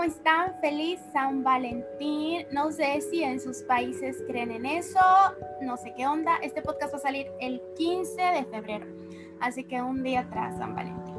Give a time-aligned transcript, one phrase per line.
[0.00, 0.54] ¿cómo están?
[0.62, 2.46] Feliz San Valentín.
[2.52, 4.98] No sé si en sus países creen en eso,
[5.60, 6.36] no sé qué onda.
[6.42, 8.86] Este podcast va a salir el 15 de febrero,
[9.40, 11.14] así que un día tras San Valentín.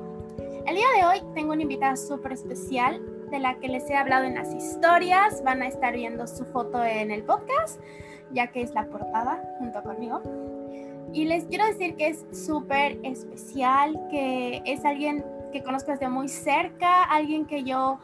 [0.65, 2.99] El día de hoy tengo una invitada súper especial
[3.29, 5.43] de la que les he hablado en las historias.
[5.43, 7.79] Van a estar viendo su foto en el podcast,
[8.31, 10.23] ya que es la portada junto conmigo.
[11.13, 15.23] Y les quiero decir que es súper especial, que es alguien
[15.53, 17.99] que conozco desde muy cerca, alguien que yo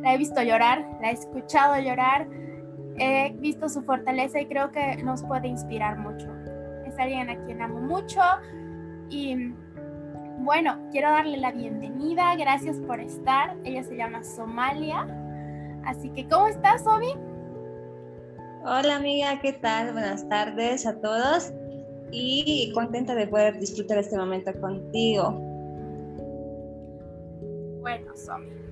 [0.00, 2.28] la he visto llorar, la he escuchado llorar,
[2.98, 6.28] he visto su fortaleza y creo que nos puede inspirar mucho.
[6.86, 8.20] Es alguien a quien amo mucho
[9.08, 9.52] y
[10.38, 13.56] bueno, quiero darle la bienvenida, gracias por estar.
[13.64, 15.06] Ella se llama Somalia.
[15.84, 17.14] Así que, ¿cómo estás, Somi?
[18.64, 19.92] Hola amiga, ¿qué tal?
[19.92, 21.52] Buenas tardes a todos
[22.10, 25.30] y contenta de poder disfrutar este momento contigo.
[27.80, 28.71] Bueno, Somi.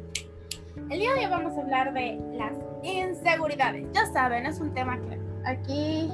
[0.91, 2.53] El día de hoy vamos a hablar de las
[2.83, 3.87] inseguridades.
[3.93, 6.11] Ya saben, es un tema que aquí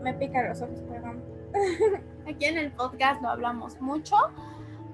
[0.00, 1.20] me pica los ojos, perdón.
[2.28, 4.14] aquí en el podcast lo hablamos mucho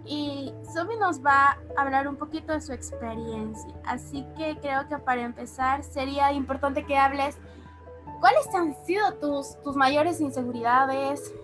[0.07, 3.71] y Somi nos va a hablar un poquito de su experiencia.
[3.85, 7.37] Así que creo que para empezar sería importante que hables
[8.19, 11.35] cuáles han sido tus, tus mayores inseguridades.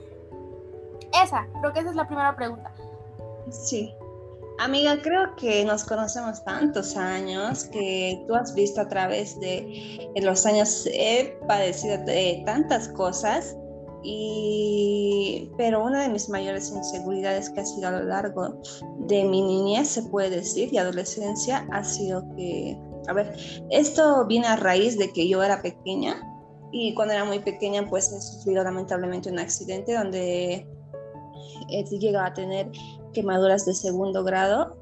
[1.23, 2.73] Esa, creo que esa es la primera pregunta.
[3.51, 3.95] Sí.
[4.59, 10.47] Amiga, creo que nos conocemos tantos años que tú has visto a través de los
[10.47, 13.57] años, he padecido de tantas cosas,
[14.05, 18.61] y, pero una de mis mayores inseguridades que ha sido a lo largo
[19.01, 23.37] de mi niñez, se puede decir, y adolescencia, ha sido que, a ver,
[23.71, 26.17] esto viene a raíz de que yo era pequeña
[26.71, 30.67] y cuando era muy pequeña pues he sufrido lamentablemente un accidente donde
[31.71, 32.71] he llegado a tener
[33.15, 34.77] quemaduras de segundo grado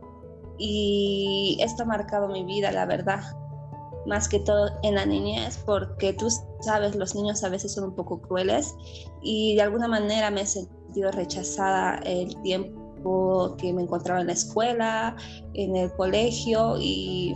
[0.58, 3.20] y esto ha marcado mi vida, la verdad,
[4.06, 6.28] más que todo en la niñez, porque tú
[6.60, 8.74] sabes, los niños a veces son un poco crueles
[9.22, 14.32] y de alguna manera me he sentido rechazada el tiempo que me encontraba en la
[14.32, 15.16] escuela,
[15.54, 17.34] en el colegio y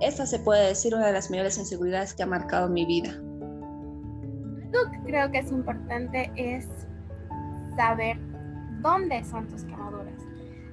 [0.00, 3.12] esta se puede decir una de las mayores inseguridades que ha marcado mi vida.
[5.04, 6.68] Creo que es importante es
[7.76, 8.18] saber
[8.82, 10.20] dónde son tus quemaduras.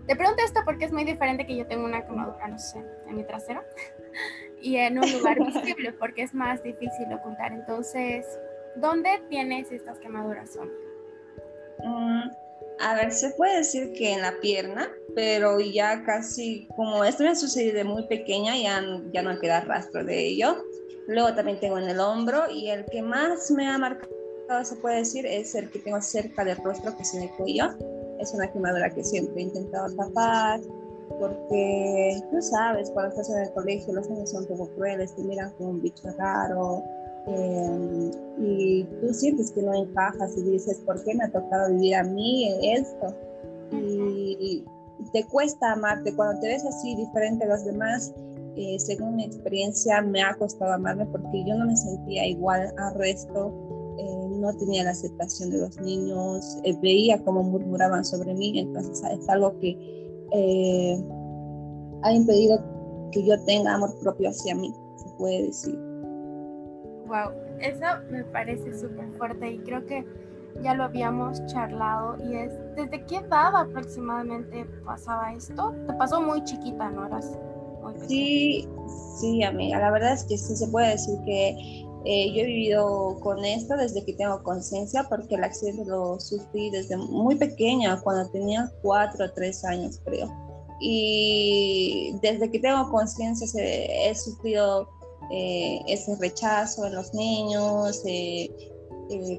[0.10, 3.16] Te pregunto esto porque es muy diferente que yo tengo una quemadura, no sé, en
[3.16, 3.62] mi trasero
[4.62, 7.54] y en un lugar visible porque es más difícil ocultar.
[7.54, 8.26] Entonces,
[8.76, 10.58] ¿dónde tienes estas quemaduras?
[11.84, 12.24] Mm,
[12.80, 17.30] a ver, se puede decir que en la pierna, pero ya casi, como esto me
[17.30, 18.82] ha sucedido de muy pequeña, ya,
[19.14, 20.64] ya no queda rastro de ello.
[21.08, 24.10] Luego también tengo en el hombro y el que más me ha marcado,
[24.64, 27.78] se puede decir, es el que tengo cerca del rostro, que es en el cuello
[28.20, 30.60] es una quemadura que siempre he intentado tapar,
[31.20, 35.52] porque tú sabes, cuando estás en el colegio los niños son poco crueles, te miran
[35.58, 36.84] como un bicho raro,
[37.28, 41.96] em, y tú sientes que no encajas y dices, ¿por qué me ha tocado vivir
[41.96, 43.16] a mí esto?
[43.72, 44.66] Y
[45.14, 48.14] te cuesta amarte, cuando te ves así diferente a los demás,
[48.56, 52.96] eh, según mi experiencia, me ha costado amarme porque yo no me sentía igual al
[52.96, 53.54] resto
[54.40, 59.30] no tenía la aceptación de los niños, eh, veía cómo murmuraban sobre mí, entonces es
[59.30, 59.78] algo que
[60.32, 61.04] eh,
[62.04, 62.60] ha impedido
[63.12, 65.76] que yo tenga amor propio hacia mí, se puede decir.
[67.08, 70.06] Wow, eso me parece súper fuerte y creo que
[70.62, 75.74] ya lo habíamos charlado y es, ¿desde qué edad aproximadamente pasaba esto?
[75.88, 77.08] Te pasó muy chiquita, ¿no?
[77.08, 77.38] Eras
[78.08, 78.68] sí,
[79.20, 83.20] sí, amiga, la verdad es que sí se puede decir que eh, yo he vivido
[83.20, 88.30] con esto desde que tengo conciencia porque el accidente lo sufrí desde muy pequeña, cuando
[88.32, 90.30] tenía cuatro o tres años creo.
[90.80, 94.88] Y desde que tengo conciencia he sufrido
[95.32, 98.50] eh, ese rechazo en los niños, eh,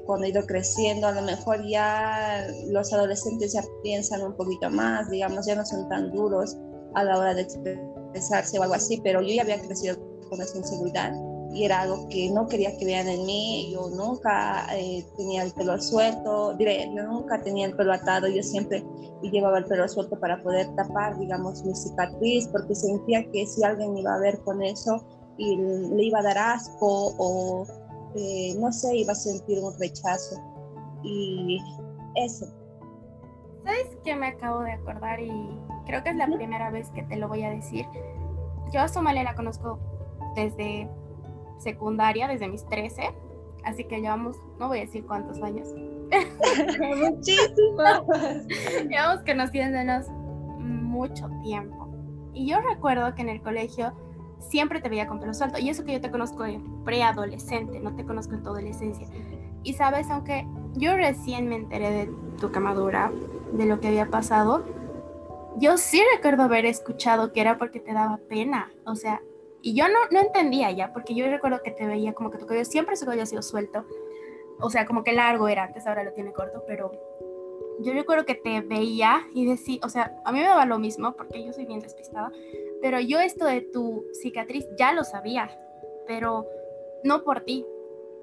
[0.05, 5.09] cuando he ido creciendo, a lo mejor ya los adolescentes ya piensan un poquito más,
[5.09, 6.57] digamos, ya no son tan duros
[6.93, 9.97] a la hora de expresarse o algo así, pero yo ya había crecido
[10.29, 11.11] con esa inseguridad
[11.53, 13.71] y era algo que no quería que vean en mí.
[13.73, 18.83] Yo nunca eh, tenía el pelo suelto, diré, nunca tenía el pelo atado, yo siempre
[19.21, 23.97] llevaba el pelo suelto para poder tapar, digamos, mi cicatriz, porque sentía que si alguien
[23.97, 25.05] iba a ver con eso
[25.37, 27.65] y le iba a dar asco o
[28.15, 30.35] eh, no sé, iba a sentir un rechazo.
[31.03, 31.59] Y
[32.15, 32.45] eso.
[33.63, 35.19] ¿Sabes qué me acabo de acordar?
[35.19, 35.31] Y
[35.85, 37.85] creo que es la primera vez que te lo voy a decir.
[38.71, 39.79] Yo a Somalia la conozco
[40.35, 40.89] desde
[41.61, 43.13] secundaria desde mis 13,
[43.63, 45.67] así que llevamos, no voy a decir cuántos años.
[46.97, 48.03] Muchísimos.
[48.89, 49.51] llevamos que nos
[50.59, 51.89] mucho tiempo.
[52.33, 53.93] Y yo recuerdo que en el colegio
[54.39, 55.59] siempre te veía con pelo suelto.
[55.59, 59.07] Y eso que yo te conozco de preadolescente, no te conozco en tu adolescencia.
[59.63, 63.11] Y sabes, aunque yo recién me enteré de tu camadura,
[63.53, 64.63] de lo que había pasado,
[65.57, 68.71] yo sí recuerdo haber escuchado que era porque te daba pena.
[68.85, 69.21] O sea,
[69.61, 72.45] y yo no, no entendía ya, porque yo recuerdo que te veía como que tu
[72.45, 73.85] cabello siempre su cabello ha sido suelto.
[74.59, 76.91] O sea, como que largo era antes, ahora lo tiene corto, pero
[77.79, 81.15] yo recuerdo que te veía y decía, o sea, a mí me daba lo mismo
[81.15, 82.31] porque yo soy bien despistada,
[82.81, 85.59] pero yo esto de tu cicatriz ya lo sabía,
[86.07, 86.45] pero
[87.03, 87.65] no por ti.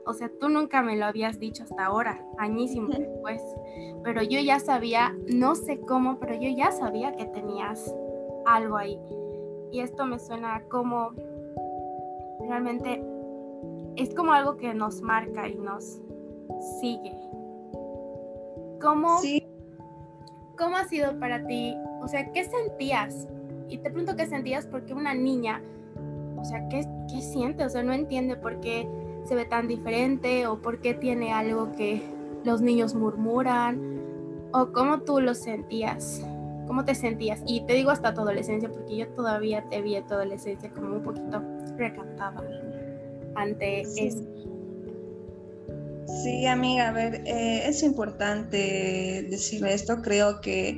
[0.07, 3.43] O sea, tú nunca me lo habías dicho hasta ahora, añísimo después.
[4.03, 7.95] Pero yo ya sabía, no sé cómo, pero yo ya sabía que tenías
[8.47, 8.99] algo ahí.
[9.71, 11.11] Y esto me suena como
[12.49, 13.03] realmente
[13.97, 16.01] es como algo que nos marca y nos
[16.81, 17.15] sigue.
[18.81, 19.19] ¿Cómo,
[20.57, 21.75] ¿Cómo ha sido para ti?
[22.01, 23.27] O sea, ¿qué sentías
[23.69, 25.63] y te pregunto qué sentías porque una niña,
[26.37, 27.65] o sea, ¿qué, qué siente?
[27.65, 28.89] O sea, no entiende por qué
[29.25, 32.03] se ve tan diferente o por qué tiene algo que
[32.45, 34.01] los niños murmuran
[34.53, 36.25] o cómo tú lo sentías.
[36.69, 37.41] ¿Cómo te sentías?
[37.47, 40.97] Y te digo hasta tu adolescencia, porque yo todavía te vi en tu adolescencia como
[40.97, 41.43] un poquito
[41.77, 42.45] recantada
[43.35, 44.23] ante eso.
[46.23, 50.01] Sí, amiga, a ver, eh, es importante decirle esto.
[50.03, 50.77] Creo que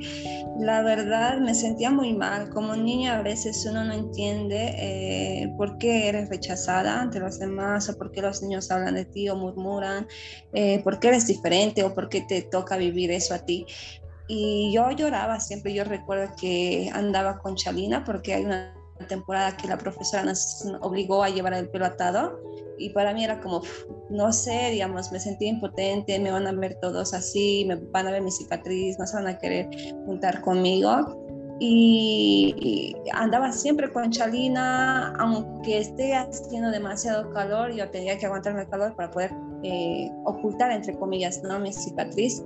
[0.59, 2.49] la verdad me sentía muy mal.
[2.49, 7.89] Como niña a veces uno no entiende eh, por qué eres rechazada ante los demás
[7.89, 10.05] o por qué los niños hablan de ti o murmuran,
[10.53, 13.65] eh, por qué eres diferente o por qué te toca vivir eso a ti.
[14.33, 15.73] Y yo lloraba siempre.
[15.73, 18.73] Yo recuerdo que andaba con Chalina porque hay una
[19.09, 22.39] temporada que la profesora nos obligó a llevar el pelo atado
[22.77, 23.61] y para mí era como,
[24.09, 28.11] no sé, digamos, me sentía impotente, me van a ver todos así, me van a
[28.11, 29.67] ver mi cicatriz, no se van a querer
[30.05, 31.17] juntar conmigo.
[31.59, 38.69] Y andaba siempre con Chalina, aunque esté haciendo demasiado calor, yo tenía que aguantarme el
[38.69, 39.31] calor para poder
[39.63, 41.59] eh, ocultar, entre comillas, ¿no?
[41.59, 42.41] mi cicatriz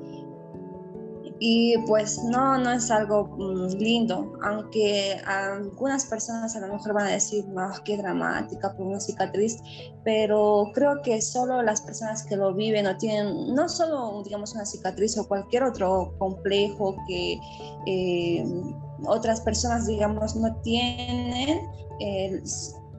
[1.40, 7.08] y pues no, no es algo mm, lindo, aunque algunas personas a lo mejor van
[7.08, 9.58] a decir, no, qué dramática por una cicatriz,
[10.04, 14.66] pero creo que solo las personas que lo viven o tienen, no solo digamos una
[14.66, 17.38] cicatriz o cualquier otro complejo que
[17.86, 18.46] eh,
[19.06, 21.60] otras personas digamos no tienen,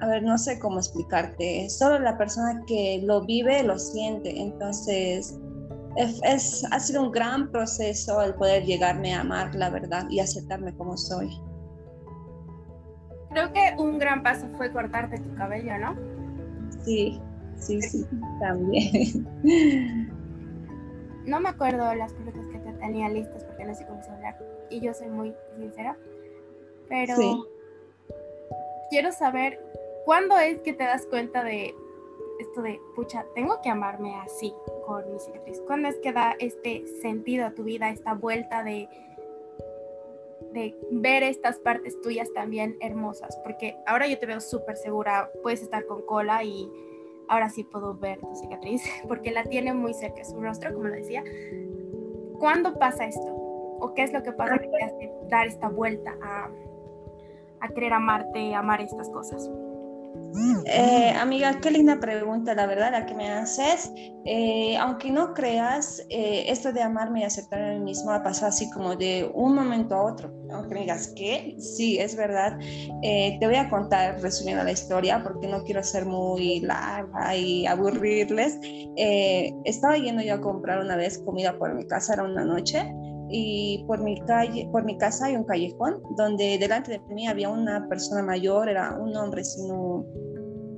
[0.00, 5.38] a ver, no sé cómo explicarte, solo la persona que lo vive lo siente, entonces
[5.96, 10.74] es, ha sido un gran proceso el poder llegarme a amar la verdad y aceptarme
[10.76, 11.30] como soy.
[13.30, 15.96] Creo que un gran paso fue cortarte tu cabello, ¿no?
[16.84, 17.20] Sí,
[17.58, 18.06] sí, sí,
[18.40, 19.26] también.
[21.26, 24.38] No me acuerdo las preguntas que te tenía listas porque no sé cómo hablar
[24.70, 25.98] y yo soy muy sincera,
[26.88, 27.16] pero
[28.90, 29.60] quiero saber
[30.04, 31.74] cuándo es que te das cuenta de
[32.38, 34.54] esto de, pucha, tengo que amarme así
[34.86, 35.60] con mi cicatriz?
[35.66, 38.88] ¿Cuándo es que da este sentido a tu vida, esta vuelta de,
[40.90, 43.38] ver estas partes tuyas también hermosas?
[43.44, 46.70] Porque ahora yo te veo súper segura, puedes estar con cola y
[47.28, 50.94] ahora sí puedo ver tu cicatriz, porque la tiene muy cerca su rostro, como lo
[50.94, 51.22] decía.
[52.38, 53.26] ¿Cuándo pasa esto?
[53.78, 58.54] ¿O qué es lo que pasa que te hace dar esta vuelta a querer amarte,
[58.54, 59.50] amar estas cosas?
[60.68, 63.92] Eh, amiga, qué linda pregunta, la verdad, la que me haces.
[64.24, 68.48] Eh, aunque no creas, eh, esto de amarme y aceptarme a mí mismo ha pasado
[68.48, 70.34] así como de un momento a otro.
[70.50, 72.58] Aunque me digas que sí, es verdad.
[73.02, 78.58] te voy a contar resumiendo la historia porque no quiero ser muy larga y aburrirles.
[79.64, 82.92] estaba yendo yo a comprar una vez comida por mi casa, era una noche
[83.28, 87.48] y por mi calle, por mi casa hay un callejón donde delante de mí había
[87.48, 90.04] una persona mayor, era un hombre si no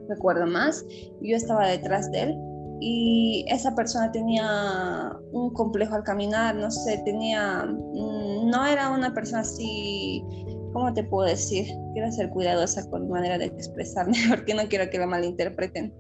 [0.09, 0.85] recuerdo más,
[1.21, 2.39] yo estaba detrás de él.
[2.81, 9.13] Y esa persona tenía un complejo al caminar, no sé, tenía, mm, no era una
[9.13, 10.25] persona así,
[10.73, 11.67] ¿cómo te puedo decir?
[11.93, 15.95] Quiero ser cuidadosa con mi manera de expresarme porque no quiero que lo malinterpreten.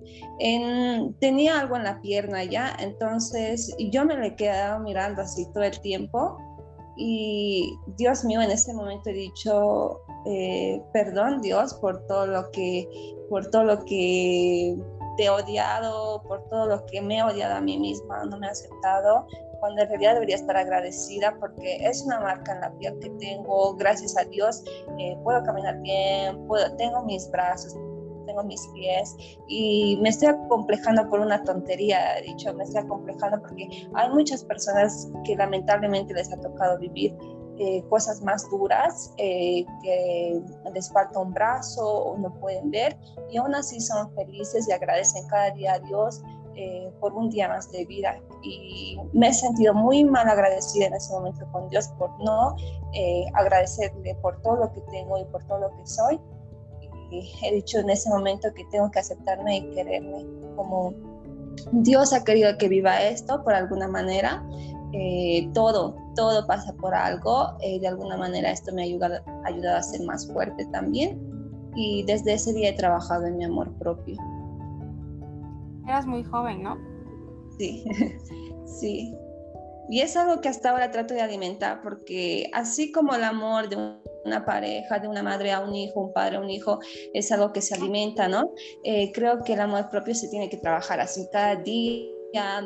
[1.21, 5.79] tenía algo en la pierna ya, entonces yo me le quedaba mirando así todo el
[5.81, 6.39] tiempo
[7.01, 12.89] y Dios mío, en ese momento he dicho, eh, perdón Dios por todo lo que,
[13.31, 14.77] por todo lo que
[15.17, 18.49] te he odiado, por todo lo que me he odiado a mí misma, no me
[18.49, 19.27] he aceptado,
[19.61, 23.75] cuando en realidad debería estar agradecida porque es una marca en la piel que tengo,
[23.77, 24.63] gracias a Dios,
[24.99, 27.77] eh, puedo caminar bien, puedo, tengo mis brazos,
[28.27, 29.17] tengo mis pies
[29.49, 34.45] y me estoy acomplejando por una tontería, he dicho, me estoy acomplejando porque hay muchas
[34.45, 37.17] personas que lamentablemente les ha tocado vivir
[37.61, 40.41] eh, cosas más duras, eh, que
[40.73, 42.97] les falta un brazo o no pueden ver,
[43.33, 46.23] y aún así son felices y agradecen cada día a Dios
[46.59, 48.21] eh, por un día más de vida.
[48.43, 52.57] Y me he sentido muy mal agradecida en ese momento con Dios por no
[53.35, 56.21] agradecerle por todo lo que tengo y por todo lo que soy.
[57.11, 60.93] Y he dicho en ese momento que tengo que aceptarme y quererme como
[61.73, 64.45] Dios ha querido que viva esto por alguna manera
[64.93, 67.57] eh, todo, todo pasa por algo.
[67.61, 71.21] Eh, de alguna manera esto me ha ayudado, ayudado a ser más fuerte también.
[71.75, 74.17] Y desde ese día he trabajado en mi amor propio.
[75.89, 76.77] Eras muy joven, ¿no?
[77.59, 77.85] Sí,
[78.81, 79.15] sí.
[79.91, 83.77] Y es algo que hasta ahora trato de alimentar porque así como el amor de
[84.27, 86.79] una pareja, de una madre a un hijo, un padre a un hijo,
[87.15, 88.53] es algo que se alimenta, ¿no?
[88.85, 92.05] Eh, creo que el amor propio se tiene que trabajar así cada día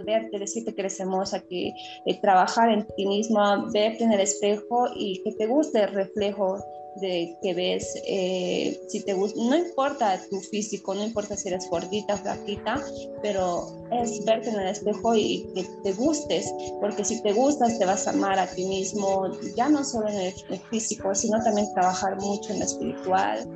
[0.05, 1.69] verte, decirte que eres hermosa, que
[2.07, 6.59] eh, trabajar en ti misma, verte en el espejo y que te guste el reflejo
[6.97, 11.69] de que ves, eh, si te gusta, no importa tu físico, no importa si eres
[11.71, 12.81] gordita, flaquita,
[13.23, 17.87] pero es verte en el espejo y que te gustes, porque si te gustas te
[17.87, 20.33] vas a amar a ti mismo, ya no solo en el,
[20.71, 23.49] físico, sino también trabajar mucho en lo espiritual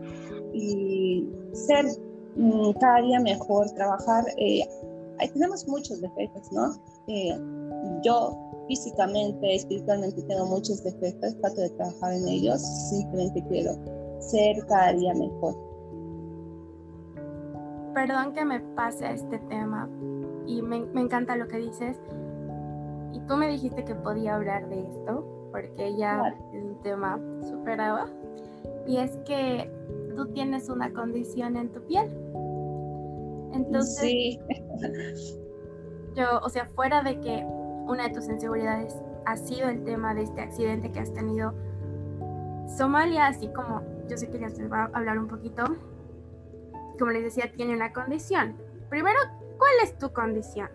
[0.53, 1.87] y ser
[2.37, 4.67] mm, cada día mejor, trabajar eh,
[5.33, 6.75] tenemos muchos defectos, ¿no?
[7.09, 7.37] Eh,
[8.03, 8.37] yo
[8.69, 13.73] físicamente, espiritualmente tengo muchos defectos, trato de trabajar en ellos, simplemente quiero
[14.21, 15.55] ser cada día mejor.
[17.95, 19.89] Perdón que me pase este tema
[20.47, 21.97] y me, me encanta lo que dices.
[23.13, 28.09] Y tú me dijiste que podía hablar de esto porque ya es un tema superado.
[28.87, 29.71] Y es que
[30.15, 32.11] tú tienes una condición en tu piel
[33.57, 34.41] entonces, sí.
[36.15, 37.47] yo, o sea, fuera de que
[37.87, 41.55] una de tus inseguridades ha sido el tema de este accidente que has tenido,
[42.77, 45.65] Somalia, así como yo sé que ya se va a hablar un poquito,
[46.99, 48.57] como les decía, tiene una condición.
[48.89, 49.19] Primero,
[49.59, 50.69] ¿cuál es tu condición?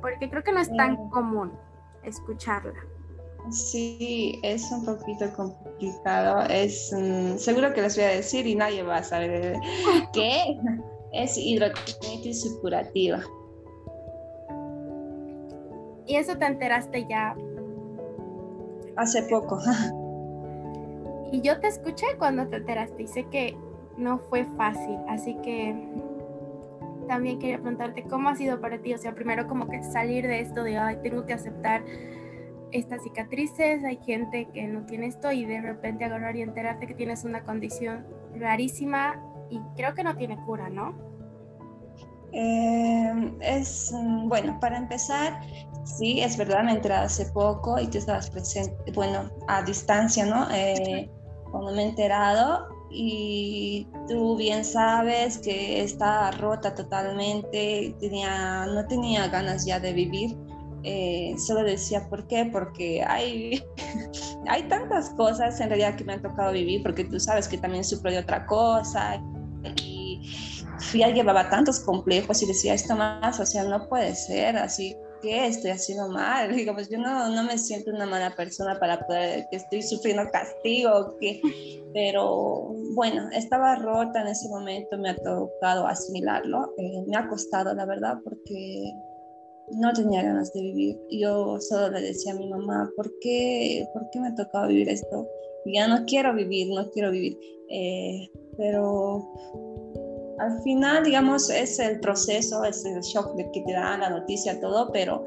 [0.00, 0.98] Porque creo que no es tan eh.
[1.10, 1.52] común
[2.02, 2.80] escucharla.
[3.50, 6.42] Sí, es un poquito complicado.
[6.50, 9.56] Es mm, seguro que les voy a decir y nadie va a saber
[10.12, 10.58] qué
[11.12, 13.22] es hidroquinitis supurativa.
[16.08, 17.36] ¿Y eso te enteraste ya?
[18.96, 19.60] Hace poco.
[21.32, 23.54] y yo te escuché cuando te enteraste y sé que
[23.98, 25.74] no fue fácil, así que
[27.08, 30.40] también quería preguntarte cómo ha sido para ti, o sea, primero como que salir de
[30.40, 31.82] esto de, ay, tengo que aceptar
[32.70, 36.94] estas cicatrices, hay gente que no tiene esto y de repente agarrar y enterarte que
[36.94, 40.94] tienes una condición rarísima y creo que no tiene cura, ¿no?
[42.32, 45.40] Eh, es, mm, bueno, para empezar,
[45.84, 50.46] sí, es verdad, me entré hace poco y tú estabas presente, bueno, a distancia, ¿no?
[50.52, 51.10] Eh,
[51.50, 59.28] cuando me he enterado y tú bien sabes que estaba rota totalmente, tenía, no tenía
[59.28, 60.36] ganas ya de vivir.
[60.84, 62.48] Eh, solo decía, ¿por qué?
[62.52, 63.62] Porque hay,
[64.48, 67.84] hay tantas cosas en realidad que me han tocado vivir, porque tú sabes que también
[67.84, 69.20] sufro de otra cosa
[70.92, 75.46] ya llevaba tantos complejos y decía, esto más, o sea, no puede ser, así que
[75.46, 76.52] estoy haciendo mal.
[76.54, 80.22] Digo, pues yo no, no me siento una mala persona para poder, que estoy sufriendo
[80.30, 81.40] castigo, que,
[81.92, 87.74] pero bueno, estaba rota en ese momento, me ha tocado asimilarlo, eh, me ha costado,
[87.74, 88.92] la verdad, porque
[89.72, 90.98] no tenía ganas de vivir.
[91.10, 94.88] Yo solo le decía a mi mamá, ¿por qué, ¿por qué me ha tocado vivir
[94.88, 95.26] esto?
[95.66, 97.38] Ya no quiero vivir, no quiero vivir.
[97.70, 99.28] Eh, pero
[100.38, 104.60] al final, digamos, es el proceso, es el shock de que te da la noticia,
[104.60, 105.24] todo, pero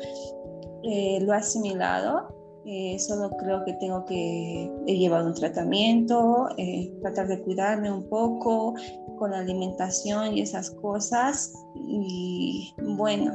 [0.84, 2.40] eh, lo he asimilado.
[2.64, 8.08] Eh, solo creo que tengo que he llevado un tratamiento, eh, tratar de cuidarme un
[8.08, 8.76] poco
[9.18, 11.54] con la alimentación y esas cosas.
[11.76, 13.32] Y bueno,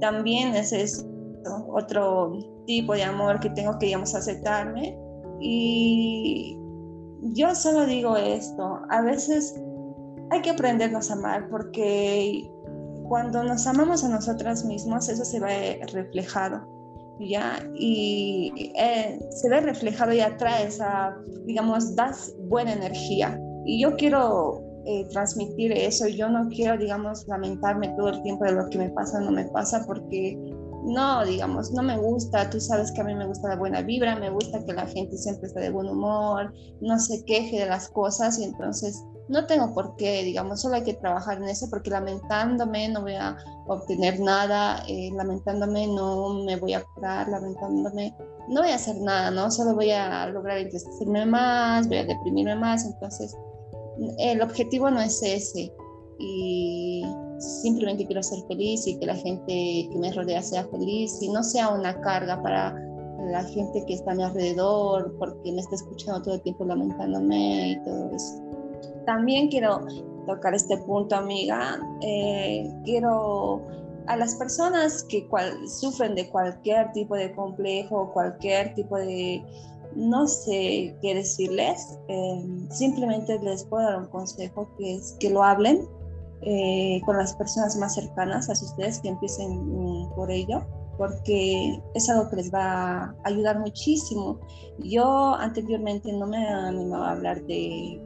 [0.00, 1.06] también ese es
[1.70, 4.98] otro tipo de amor que tengo que, digamos, aceptarme.
[5.40, 6.58] Y
[7.34, 9.54] yo solo digo esto, a veces
[10.30, 12.50] hay que aprendernos a amar porque
[13.08, 16.60] cuando nos amamos a nosotras mismos, eso se ve reflejado,
[17.18, 17.58] ¿ya?
[17.74, 21.16] Y eh, se ve reflejado y atrae esa,
[21.46, 23.40] digamos, das buena energía.
[23.64, 28.52] Y yo quiero eh, transmitir eso, yo no quiero, digamos, lamentarme todo el tiempo de
[28.52, 30.38] lo que me pasa o no me pasa, porque
[30.84, 34.16] no, digamos, no me gusta, tú sabes que a mí me gusta la buena vibra,
[34.16, 37.88] me gusta que la gente siempre esté de buen humor, no se queje de las
[37.88, 41.90] cosas y entonces no tengo por qué, digamos, solo hay que trabajar en eso porque
[41.90, 48.14] lamentándome no voy a obtener nada, eh, lamentándome no me voy a curar, lamentándome
[48.48, 49.50] no voy a hacer nada, ¿no?
[49.50, 53.36] Solo voy a lograr entristecerme más, voy a deprimirme más, entonces
[54.18, 55.72] el objetivo no es ese
[56.18, 57.04] y
[57.38, 61.42] simplemente quiero ser feliz y que la gente que me rodea sea feliz y no
[61.42, 62.74] sea una carga para
[63.30, 67.72] la gente que está a mi alrededor porque me está escuchando todo el tiempo lamentándome
[67.72, 68.42] y todo eso.
[69.06, 69.80] También quiero
[70.26, 71.80] tocar este punto, amiga.
[72.02, 73.66] Eh, quiero
[74.06, 75.28] a las personas que
[75.66, 79.44] sufren de cualquier tipo de complejo, cualquier tipo de,
[79.94, 85.42] no sé qué decirles, eh, simplemente les puedo dar un consejo que es que lo
[85.42, 85.86] hablen
[86.42, 90.64] eh, con las personas más cercanas a ustedes, que empiecen mm, por ello,
[90.96, 94.38] porque es algo que les va a ayudar muchísimo.
[94.78, 98.00] Yo anteriormente no me animaba a hablar de,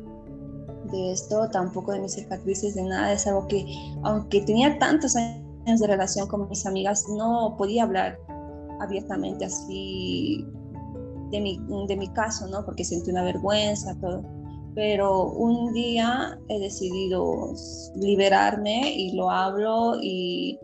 [0.91, 3.65] de esto, tampoco de mis cicatrices, de nada, es algo que,
[4.03, 8.19] aunque tenía tantos años de relación con mis amigas, no podía hablar
[8.81, 10.47] abiertamente así
[11.31, 12.65] de mi, de mi caso, ¿no?
[12.65, 14.23] Porque sentí una vergüenza, todo
[14.75, 17.55] pero un día he decidido
[17.97, 20.59] liberarme y lo hablo y,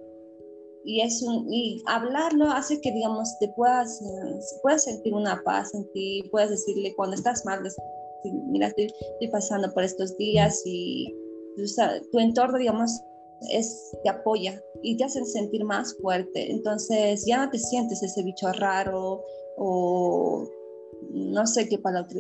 [0.84, 4.00] y, es y hablarlo hace que, digamos, te puedas,
[4.62, 7.60] puedas sentir una paz en ti, puedas decirle cuando estás mal,
[8.50, 8.90] mira, estoy,
[9.30, 11.14] pasando por estos días y
[12.12, 12.90] tu entorno, digamos,
[13.50, 16.50] es, te apoya y te hacen sentir más fuerte.
[16.50, 19.22] Entonces ya no te sientes ese bicho raro
[19.58, 20.48] o
[21.10, 22.10] no sé qué palabra,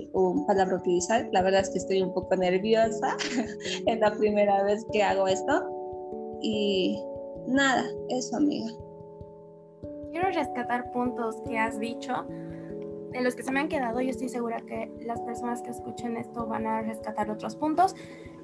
[0.46, 1.28] palabra utilizar.
[1.32, 3.16] La verdad es que estoy un poco nerviosa.
[3.86, 6.38] es la primera vez que hago esto.
[6.40, 7.02] Y
[7.46, 8.70] nada, eso amiga.
[10.10, 12.24] Quiero rescatar puntos que has dicho.
[13.12, 16.16] De los que se me han quedado, yo estoy segura que las personas que escuchen
[16.16, 17.94] esto van a rescatar otros puntos.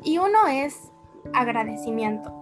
[0.03, 0.91] Y uno es
[1.33, 2.33] agradecimiento.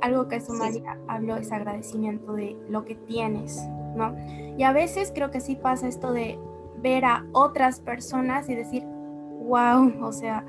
[0.00, 3.62] Algo que Somalia habló es agradecimiento de lo que tienes,
[3.94, 4.16] ¿no?
[4.56, 6.38] Y a veces creo que sí pasa esto de
[6.82, 10.44] ver a otras personas y decir, wow, o sea,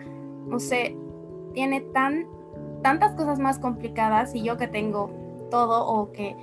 [0.47, 0.97] no sé,
[1.53, 2.27] tiene tan,
[2.81, 5.11] tantas cosas más complicadas y yo que tengo
[5.49, 6.35] todo o que,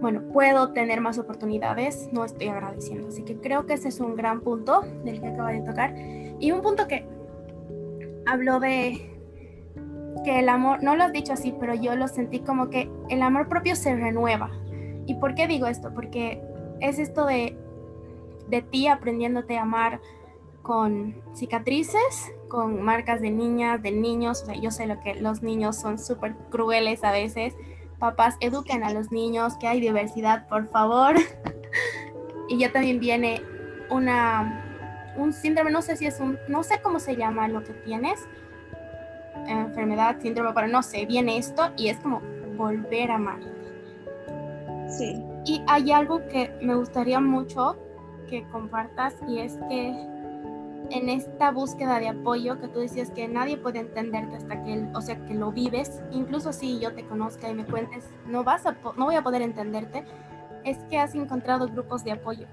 [0.00, 3.08] bueno, puedo tener más oportunidades, no estoy agradeciendo.
[3.08, 5.94] Así que creo que ese es un gran punto del que acaba de tocar.
[6.38, 7.06] Y un punto que
[8.26, 9.16] habló de
[10.24, 13.22] que el amor, no lo has dicho así, pero yo lo sentí como que el
[13.22, 14.50] amor propio se renueva.
[15.06, 15.94] ¿Y por qué digo esto?
[15.94, 16.42] Porque
[16.80, 17.56] es esto de
[18.48, 20.00] de ti aprendiéndote a amar
[20.62, 24.42] con cicatrices, con marcas de niñas, de niños.
[24.42, 27.54] O sea, yo sé lo que los niños son súper crueles a veces.
[27.98, 31.14] Papás, eduquen a los niños, que hay diversidad, por favor.
[32.48, 33.42] y ya también viene
[33.90, 37.72] una, un síndrome, no sé si es un, no sé cómo se llama lo que
[37.72, 38.26] tienes,
[39.46, 42.20] enfermedad, síndrome, pero no sé, viene esto y es como
[42.56, 43.38] volver a amar.
[44.88, 45.22] Sí.
[45.44, 47.76] Y hay algo que me gustaría mucho
[48.26, 49.88] que compartas y es que
[50.90, 55.00] en esta búsqueda de apoyo que tú decías que nadie puede entenderte hasta que, o
[55.00, 58.76] sea, que lo vives, incluso si yo te conozca y me cuentes, no vas a,
[58.96, 60.04] no voy a poder entenderte,
[60.64, 62.46] es que has encontrado grupos de apoyo.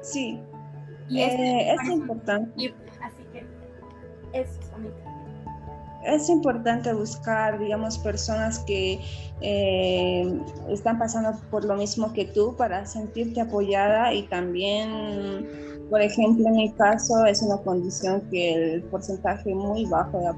[0.00, 0.40] Sí,
[1.08, 2.74] y es, eh, es importante.
[3.02, 3.46] Así que
[4.32, 4.70] eso es
[6.04, 9.00] es importante buscar, digamos, personas que
[9.40, 15.46] eh, están pasando por lo mismo que tú para sentirte apoyada y también,
[15.90, 20.36] por ejemplo, en mi caso es una condición que el porcentaje muy bajo de la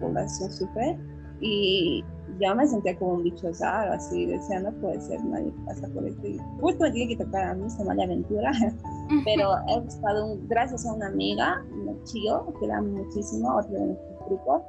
[0.00, 0.98] población sufre
[1.40, 2.04] y
[2.40, 6.06] yo me sentía como un bicho raro, así, decía, no puede ser, nadie pasa por
[6.06, 6.26] esto.
[6.26, 8.52] Y justo me tiene que tocar a mí esta mala aventura,
[9.24, 14.26] pero he buscado, gracias a una amiga, una chico, que amo muchísimo, otro de nuestros
[14.26, 14.62] grupos,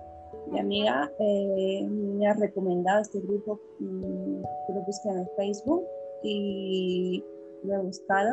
[0.52, 5.84] mi amiga eh, me ha recomendado este grupo mm, que lo busqué en Facebook
[6.24, 7.24] y
[7.64, 8.30] lo he buscado,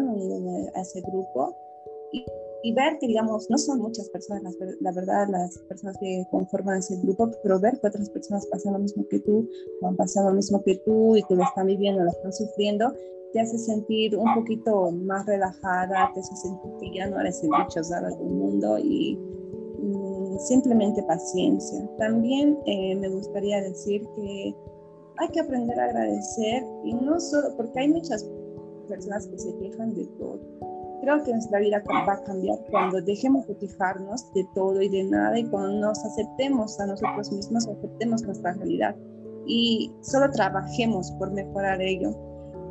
[0.75, 1.57] a ese grupo.
[2.13, 2.25] Y,
[2.65, 6.97] y, ver que, digamos, no son muchas personas, la, verdad, las personas que conforman ese
[7.03, 9.49] grupo, pero ver que otras personas pasan lo mismo que tú,
[9.81, 12.93] o han pasado lo mismo que tú y que lo están viviendo, lo están sufriendo,
[13.33, 17.51] te hace sentir un poquito más relajada, te hace sentir que ya no eres el
[17.51, 19.17] bicho raro del mundo y
[20.39, 21.89] simplemente paciencia.
[21.99, 24.55] También eh, me gustaría decir que
[25.19, 28.27] hay que aprender a agradecer y no solo porque hay muchas
[28.89, 30.41] personas que se quejan de todo.
[31.03, 35.05] Creo que nuestra vida va a cambiar cuando dejemos de quejarnos de todo y de
[35.05, 38.95] nada y cuando nos aceptemos a nosotros mismos, aceptemos nuestra realidad
[39.47, 42.15] y solo trabajemos por mejorar ello.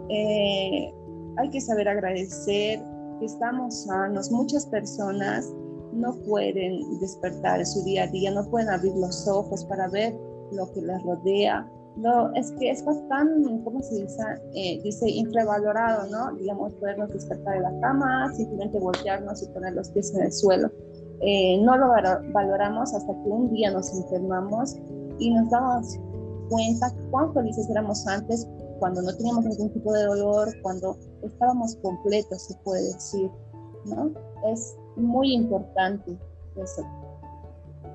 [0.10, 0.94] Eh,
[1.38, 2.80] hay que saber agradecer
[3.20, 4.32] que estamos sanos.
[4.32, 5.52] Muchas personas
[5.94, 10.16] no pueden despertar en su día a día, no pueden abrir los ojos para ver
[10.52, 11.70] lo que les rodea.
[11.98, 14.22] No, es que es tan, ¿cómo se dice?
[14.54, 16.34] Eh, dice infravalorado, ¿no?
[16.38, 20.70] Digamos, podernos despertar de la cama, simplemente voltearnos y poner los pies en el suelo.
[21.22, 21.90] Eh, no lo
[22.34, 24.78] valoramos hasta que un día nos enfermamos
[25.18, 26.00] y nos damos
[26.48, 28.48] cuenta cuán felices éramos antes
[28.80, 33.30] cuando no teníamos ningún tipo de dolor, cuando estábamos completos, se puede decir,
[33.86, 34.12] ¿no?
[34.52, 36.18] Es muy importante
[36.56, 36.86] eso.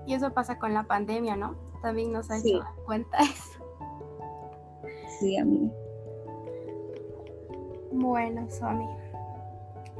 [0.07, 1.57] Y eso pasa con la pandemia, ¿no?
[1.83, 3.61] También nos ha hecho cuenta eso.
[5.19, 5.71] Sí, a mí.
[7.93, 8.89] Bueno, Somi,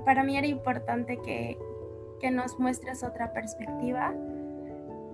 [0.05, 1.59] para mí era importante que,
[2.21, 4.13] que nos muestres otra perspectiva.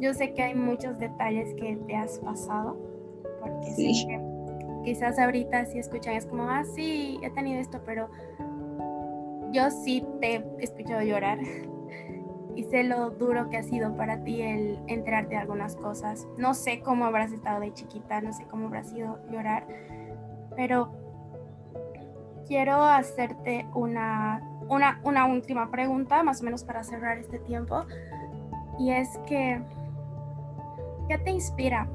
[0.00, 2.78] Yo sé que hay muchos detalles que te has pasado,
[3.40, 4.06] porque sí.
[4.82, 8.08] quizás ahorita si escuchan es como, ah, sí, he tenido esto, pero
[9.52, 11.38] yo sí te he escuchado llorar
[12.54, 16.26] y sé lo duro que ha sido para ti el enterarte de algunas cosas.
[16.36, 19.66] No sé cómo habrás estado de chiquita, no sé cómo habrás sido llorar,
[20.56, 20.92] pero
[22.46, 27.84] quiero hacerte una, una, una última pregunta, más o menos para cerrar este tiempo,
[28.78, 29.62] y es que,
[31.08, 31.88] ¿qué te inspira?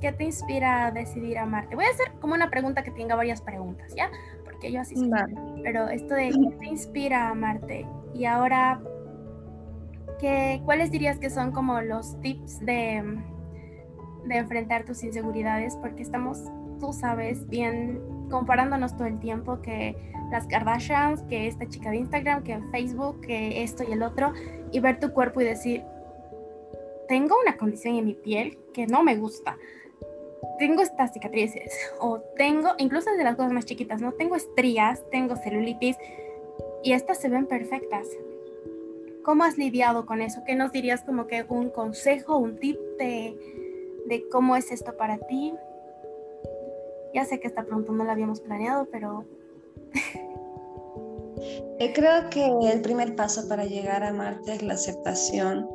[0.00, 1.74] ¿Qué te inspira a decidir amarte?
[1.74, 4.10] Voy a hacer como una pregunta que tenga varias preguntas, ¿ya?
[4.58, 5.08] Porque yo así soy.
[5.62, 7.86] Pero esto de ¿qué te inspira a amarte?
[8.14, 8.80] Y ahora
[10.64, 13.02] ¿cuáles dirías que son como los tips de,
[14.26, 15.76] de enfrentar tus inseguridades?
[15.76, 16.42] Porque estamos,
[16.80, 19.96] tú sabes, bien comparándonos todo el tiempo que
[20.30, 24.32] las Kardashians, que esta chica de Instagram, que Facebook, que esto y el otro,
[24.72, 25.82] y ver tu cuerpo y decir,
[27.06, 29.56] tengo una condición en mi piel que no me gusta.
[30.58, 34.12] Tengo estas cicatrices o tengo, incluso desde las cosas más chiquitas, ¿no?
[34.12, 35.96] Tengo estrías, tengo celulitis
[36.82, 38.08] y estas se ven perfectas.
[39.22, 40.42] ¿Cómo has lidiado con eso?
[40.46, 45.52] ¿Qué nos dirías como que un consejo, un tip de, cómo es esto para ti?
[47.14, 49.24] Ya sé que esta pregunta no la habíamos planeado, pero...
[51.80, 55.68] Eh, creo que el primer paso para llegar a Marte es la aceptación,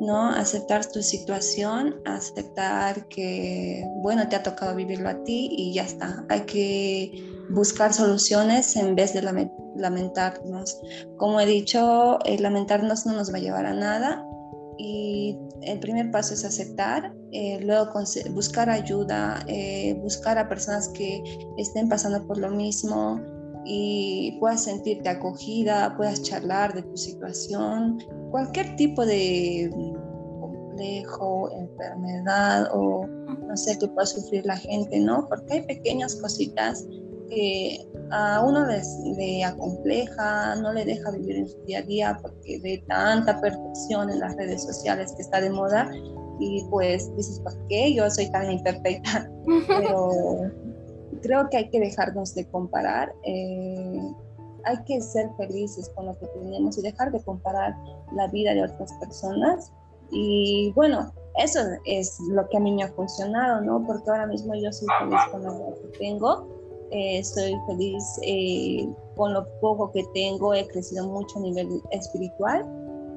[0.00, 0.30] ¿no?
[0.30, 6.24] Aceptar tu situación, aceptar que, bueno, te ha tocado vivirlo a ti y ya está.
[6.30, 7.12] Hay que
[7.50, 9.20] buscar soluciones en vez de
[9.76, 10.80] lamentarnos.
[11.18, 14.24] Como he dicho, lamentarnos no nos va a llevar a nada
[14.78, 17.92] y el primer paso es aceptar, eh, luego
[18.30, 21.22] buscar ayuda, eh, buscar a personas que
[21.58, 23.20] estén pasando por lo mismo
[23.64, 27.98] y puedas sentirte acogida, puedas charlar de tu situación,
[28.30, 29.70] cualquier tipo de
[30.40, 35.26] complejo, enfermedad o no sé que pueda sufrir la gente, ¿no?
[35.28, 36.86] Porque hay pequeñas cositas
[37.28, 42.60] que a uno le acompleja, no le deja vivir en su día a día porque
[42.62, 45.90] ve tanta perfección en las redes sociales que está de moda
[46.40, 49.30] y pues dices, ¿por qué yo soy tan imperfecta?
[49.68, 50.50] Pero
[51.20, 54.00] creo que hay que dejarnos de comparar, eh,
[54.64, 57.74] hay que ser felices con lo que tenemos y dejar de comparar
[58.12, 59.72] la vida de otras personas.
[60.10, 63.86] Y bueno, eso es lo que a mí me ha funcionado, ¿no?
[63.86, 69.32] Porque ahora mismo yo soy feliz con lo que tengo eh, estoy feliz eh, con
[69.32, 72.66] lo poco que tengo, he crecido mucho a nivel espiritual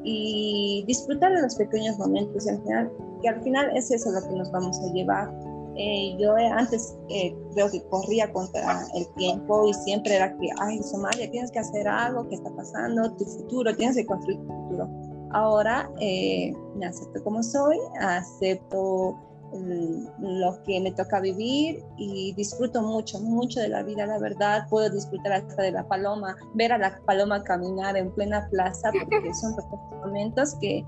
[0.03, 4.35] y disfrutar de los pequeños momentos, al final, que al final es eso lo que
[4.35, 5.33] nos vamos a llevar.
[5.75, 6.95] Eh, yo antes
[7.53, 11.87] creo que corría contra el tiempo y siempre era que, ay, Somalia, tienes que hacer
[11.87, 13.11] algo, ¿qué está pasando?
[13.15, 14.89] Tu futuro, tienes que construir tu futuro.
[15.31, 19.17] Ahora me acepto como soy, acepto
[20.19, 24.65] lo que me toca vivir y disfruto mucho, mucho de la vida, la verdad.
[24.69, 29.33] Puedo disfrutar hasta de la paloma, ver a la paloma caminar en plena plaza, porque
[29.33, 29.55] son
[30.03, 30.83] momentos que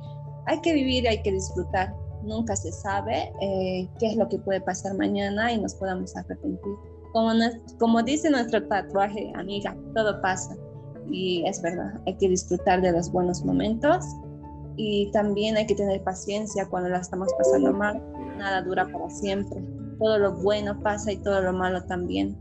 [0.45, 1.95] hay que vivir y hay que disfrutar.
[2.25, 6.73] Nunca se sabe eh, qué es lo que puede pasar mañana y nos podamos arrepentir.
[7.13, 7.31] Como,
[7.79, 10.55] como dice nuestro tatuaje, amiga, todo pasa.
[11.09, 14.03] Y es verdad, hay que disfrutar de los buenos momentos
[14.75, 18.01] y también hay que tener paciencia cuando la estamos pasando mal
[18.37, 19.61] nada dura para siempre.
[19.99, 22.37] Todo lo bueno pasa y todo lo malo también.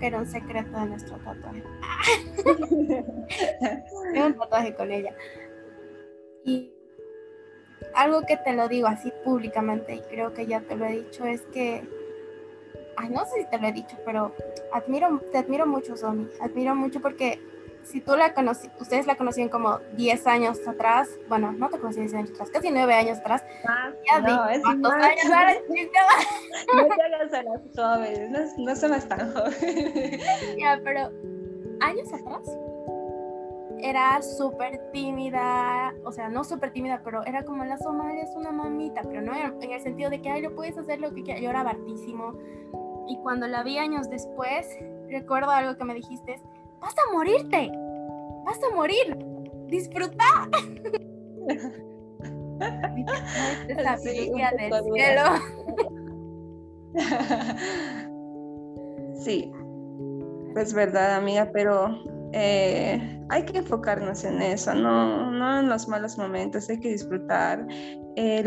[0.00, 1.62] que era un secreto de nuestro tatuaje.
[4.12, 5.14] Tengo un tatuaje con ella.
[6.44, 6.73] Y
[7.94, 11.24] algo que te lo digo así públicamente, y creo que ya te lo he dicho,
[11.24, 11.82] es que,
[12.96, 14.34] ay, no sé si te lo he dicho, pero
[14.72, 16.28] admiro, te admiro mucho, Somi.
[16.40, 17.40] Admiro mucho porque
[17.84, 22.00] si tú la conocí, ustedes la conocían como 10 años atrás, bueno, no te conocí
[22.00, 23.44] 10 años atrás, casi 9 años atrás.
[23.68, 25.04] Ah, no, es ¿Cuántos más.
[25.04, 25.54] años ahora?
[26.74, 30.22] No te hagas a las jóvenes, no, no somos tan jóvenes.
[30.58, 31.10] Ya, pero
[31.80, 32.42] años atrás
[33.84, 38.50] era súper tímida, o sea, no súper tímida, pero era como la Somalia es una
[38.50, 41.22] mamita, pero no en en el sentido de que, ay, lo puedes hacer lo que
[41.22, 41.42] quieras.
[41.42, 42.32] Yo era bartísimo.
[43.06, 44.66] Y cuando la vi años después,
[45.10, 46.40] recuerdo algo que me dijiste,
[46.80, 47.70] vas a morirte,
[48.46, 49.18] vas a morir,
[49.66, 50.24] disfruta.
[53.68, 55.22] Esa Sí, del cielo.
[59.16, 59.52] Sí,
[60.56, 61.98] es verdad, amiga, pero
[62.36, 67.64] eh, hay que enfocarnos en eso, no, en los malos momentos, hay que disfrutar.
[68.16, 68.44] Eh,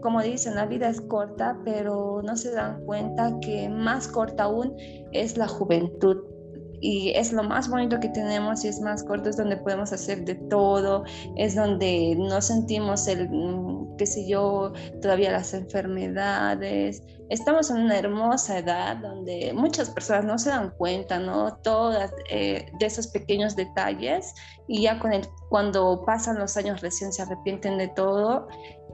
[0.00, 4.76] como dicen, la vida es corta, pero no se dan cuenta que más corta aún
[5.10, 6.31] es la juventud.
[6.84, 10.24] Y es lo más bonito que tenemos y es más corto, es donde podemos hacer
[10.24, 11.04] de todo,
[11.36, 17.98] es donde no sentimos el, mm, qué sé yo, todavía las enfermedades, estamos en una
[17.98, 21.56] hermosa edad donde muchas personas no se dan cuenta, ¿no?
[21.62, 24.34] Todas eh, de esos pequeños detalles
[24.68, 25.00] y ya
[25.48, 28.48] cuando pasan los años recién se arrepienten de todo.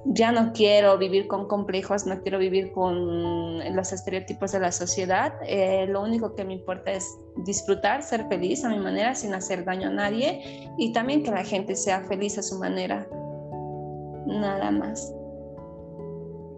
[0.05, 5.35] Ya no quiero vivir con complejos, no quiero vivir con los estereotipos de la sociedad.
[5.47, 9.65] Eh, lo único que me importa es disfrutar, ser feliz a mi manera, sin hacer
[9.65, 13.07] daño a nadie y también que la gente sea feliz a su manera.
[14.27, 15.15] Nada más.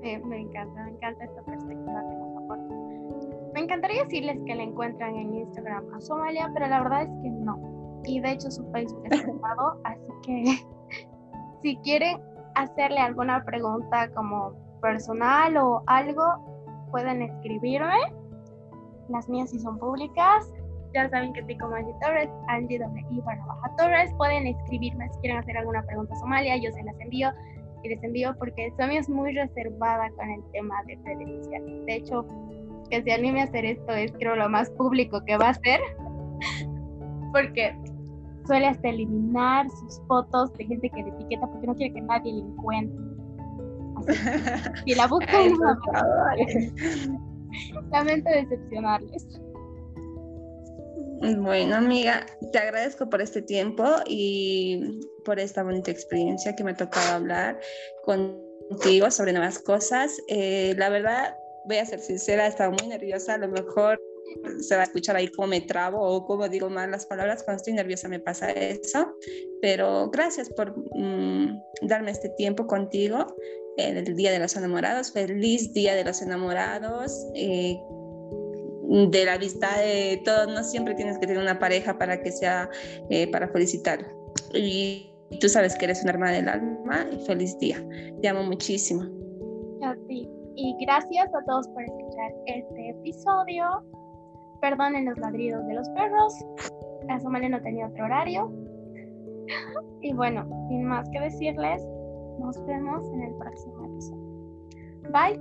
[0.02, 2.74] Me, encanta, me encanta esta perspectiva que nos aporta.
[3.54, 7.30] Me encantaría decirles que la encuentran en Instagram a Somalia, pero la verdad es que
[7.30, 8.00] no.
[8.04, 10.44] Y de hecho su Facebook es privado, así que
[11.62, 12.18] si quieren
[12.62, 16.22] hacerle alguna pregunta como personal o algo,
[16.90, 17.98] pueden escribirme.
[19.08, 20.52] Las mías sí son públicas.
[20.94, 24.12] Ya saben que estoy como Angie Torres, Angie doble I barra baja Torres.
[24.16, 27.30] Pueden escribirme si quieren hacer alguna pregunta a Somalia, yo se las envío
[27.82, 31.50] y les envío porque Somi es muy reservada con el tema de redes.
[31.86, 32.26] De hecho,
[32.90, 35.80] que se anime a hacer esto es creo lo más público que va a hacer.
[37.32, 37.74] porque
[38.46, 42.32] suele hasta eliminar sus fotos de gente que le etiqueta porque no quiere que nadie
[42.32, 43.04] le encuentre.
[43.96, 44.12] Así
[44.86, 45.52] si la buscan,
[47.90, 49.40] lamento decepcionarles.
[51.38, 56.76] Bueno, amiga, te agradezco por este tiempo y por esta bonita experiencia que me ha
[56.76, 57.60] tocado hablar
[58.04, 60.18] contigo sobre nuevas cosas.
[60.28, 61.34] Eh, la verdad,
[61.66, 63.34] voy a ser sincera, estaba muy nerviosa.
[63.34, 64.00] A lo mejor
[64.60, 67.42] se va a escuchar ahí cómo me trabo o cómo digo mal las palabras.
[67.42, 69.14] Cuando estoy nerviosa me pasa eso.
[69.60, 73.34] Pero gracias por mm, darme este tiempo contigo
[73.76, 75.12] en el Día de los Enamorados.
[75.12, 77.12] Feliz Día de los Enamorados.
[77.34, 77.78] Eh,
[78.90, 82.68] de la vista de todos, no siempre tienes que tener una pareja para que sea,
[83.08, 84.04] eh, para felicitar.
[84.52, 87.84] Y tú sabes que eres una hermana del alma y feliz día.
[88.20, 89.02] Te amo muchísimo.
[89.82, 90.28] A ti.
[90.56, 93.84] Y gracias a todos por escuchar este episodio.
[94.60, 96.34] Perdonen los ladridos de los perros.
[97.06, 98.52] La Somalia no tenía otro horario.
[100.02, 101.86] Y bueno, sin más que decirles,
[102.38, 104.30] nos vemos en el próximo episodio.
[105.12, 105.38] Bye.